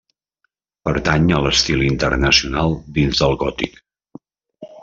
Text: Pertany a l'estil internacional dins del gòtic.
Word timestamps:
Pertany 0.89 1.27
a 1.33 1.41
l'estil 1.47 1.83
internacional 1.89 2.75
dins 2.99 3.23
del 3.25 3.39
gòtic. 3.45 3.81